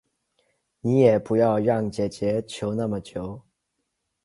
[0.79, 3.43] 你也不要让姐姐求那么久